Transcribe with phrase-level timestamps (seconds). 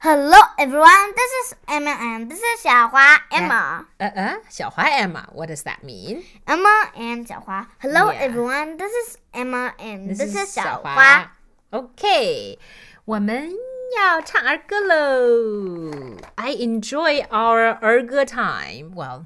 [0.00, 3.86] Hello everyone, this is Emma and this is 小花 Emma.
[3.98, 5.26] Uh uh, 小花 Emma.
[5.32, 6.22] What does that mean?
[6.46, 7.66] Emma and 小花.
[7.80, 8.20] Hello Yeah.
[8.20, 10.94] everyone, this is Emma and this, is 小小花。
[10.94, 11.32] 花。
[11.70, 12.58] OK，
[13.04, 13.50] 我们
[13.96, 16.16] 要唱儿歌喽。
[16.36, 18.92] I enjoy our 儿歌 time.
[18.94, 19.24] Well.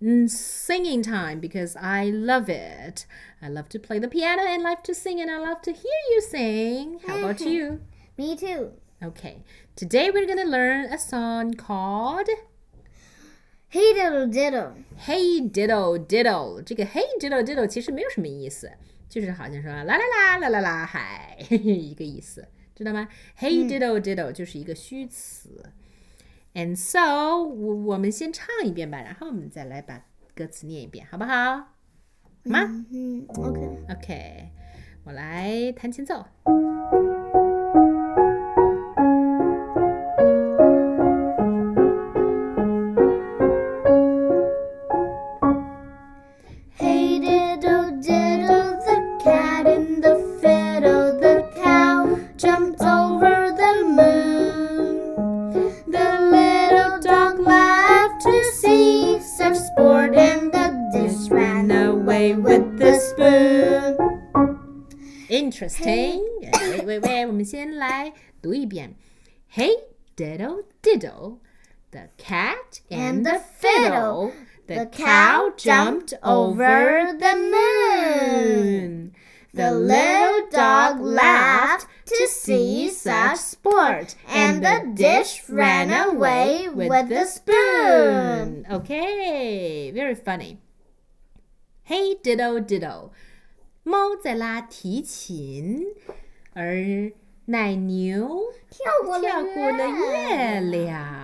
[0.00, 3.06] mm, Singing time because I love it.
[3.42, 6.00] I love to play the piano and love to sing, and I love to hear
[6.10, 7.00] you sing.
[7.06, 7.80] How about you?
[8.16, 8.70] Me too.
[9.02, 9.42] Okay,
[9.76, 12.28] today we're gonna learn a song called
[13.68, 14.72] Hey diddle diddle.
[14.96, 18.70] Hey Diddle Diddle，这个 Hey Diddle Diddle 其实没有什么意思，
[19.08, 23.08] 就是好像说啦啦啦啦啦啦嗨一个意思，知道吗？
[23.38, 25.72] Hey Diddle Diddle 就 是一个虚词。
[26.54, 31.32] And so 我我们先唱一遍吧，然后我们再来把歌词念一遍，好不好？
[31.34, 31.66] 好
[32.44, 33.60] 吗嗯，OK。
[33.90, 34.50] ？OK，
[35.04, 36.24] 我来弹前奏。
[65.60, 66.22] Interesting.
[66.62, 68.10] 喂喂喂，我们先来
[68.40, 68.94] 读一遍。
[69.52, 69.68] Hey
[70.16, 71.40] diddle diddle,
[71.90, 74.32] the cat and the fiddle,
[74.66, 79.12] the cow jumped over the moon.
[79.52, 87.26] The little dog laughed to see such sport, and the dish ran away with the
[87.26, 88.64] spoon.
[88.70, 90.60] Okay, very funny.
[91.82, 93.12] Hey diddle diddle.
[93.83, 95.83] 猫在拉提琴，
[96.53, 97.11] 而
[97.45, 99.41] 奶牛跳过了
[99.87, 101.20] 月亮。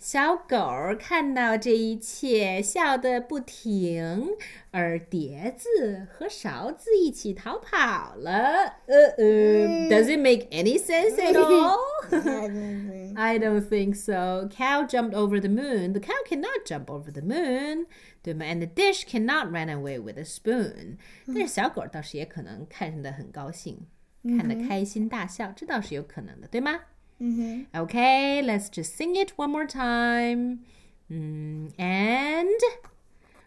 [0.00, 4.30] 小狗儿看到这一切，笑得不停，
[4.70, 8.32] 而碟子和勺子一起逃跑了。
[8.86, 11.76] 呃呃，Does it make any sense at all?
[13.14, 14.48] I don't think so.
[14.48, 15.92] Cow jumped over the moon.
[15.92, 17.86] The cow cannot jump over the moon.
[18.22, 20.96] 对吗？And the dish cannot run away with a spoon.
[21.26, 23.86] 但是小狗倒是也可能看得很高兴，
[24.38, 26.80] 看得开心大笑，这倒是有可能的，对吗？
[27.20, 30.60] 嗯 Okay, let's just sing it one more time.
[31.10, 32.60] Mm, and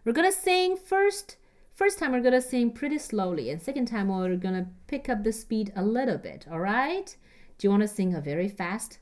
[0.05, 1.37] we're gonna sing first.
[1.73, 5.31] First time we're gonna sing pretty slowly, and second time we're gonna pick up the
[5.31, 6.45] speed a little bit.
[6.51, 7.15] All right?
[7.57, 8.99] Do you want to sing a very fast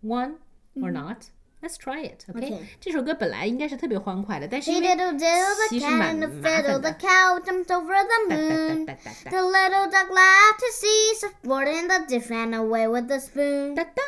[0.00, 0.36] one
[0.80, 1.30] or not?
[1.63, 2.23] Let's try it.
[2.29, 2.53] Okay.
[2.53, 2.59] Okay.
[2.79, 6.91] 这首歌本来应该是特别欢快的，但是 Hey 因为 diddle diddle, the 其实 cat 蛮 and the 麻 fiddle, 烦 the
[6.91, 6.97] 的。
[6.99, 8.85] cow jumped over the 哒哒 moon.
[8.85, 13.07] 哒哒哒 The little dog laughed to see such sport, and the dish ran away with
[13.07, 13.75] the spoon.
[13.75, 14.01] 哒哒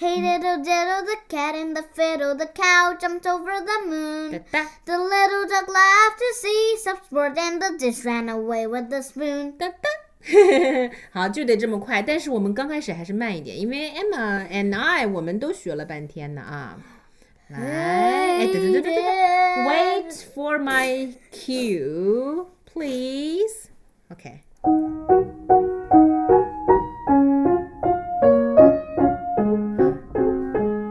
[0.00, 4.44] Hey diddle diddle, the cat and the fiddle, the cow jumped over the 哒 moon.
[4.50, 8.90] 哒 The little dog laughed to see such sport, and the dish ran away with
[8.90, 9.56] the spoon.
[9.56, 9.88] 哒哒。
[11.11, 12.01] 好，就得这么快。
[12.01, 16.77] 但是我们刚开始还是慢一点，因为 Emma and I 我们都学了半天呢啊。
[17.49, 19.03] 来，哎，对对对对对对
[19.67, 23.69] ，Wait for my cue, please.
[24.09, 24.39] Okay.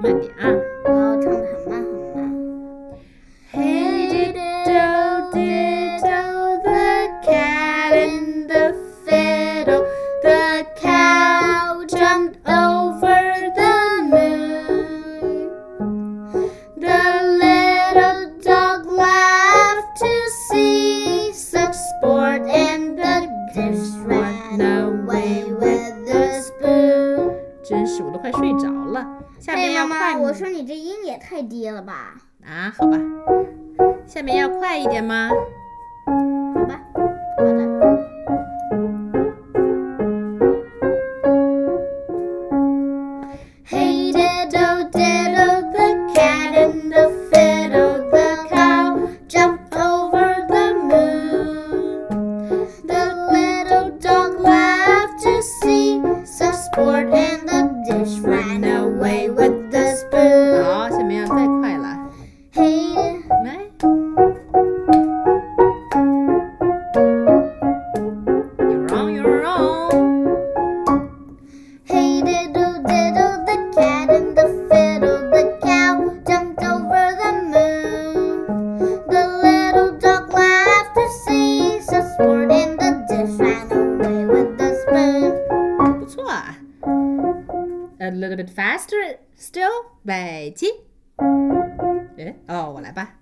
[0.03, 0.62] 慢点啊。
[27.65, 29.07] 真是，我都快睡着了。
[29.39, 32.15] 下面哎，要快妈妈，我说你这音也太低了吧？
[32.45, 32.99] 啊，好吧。
[34.07, 35.31] 下面要快一点吗？
[36.55, 36.81] 好吧，
[88.02, 89.70] a little bit faster still，
[90.06, 90.68] 备起。
[92.18, 93.16] 哎，哦，我来吧。